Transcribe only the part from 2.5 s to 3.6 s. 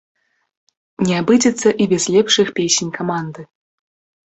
песень каманды!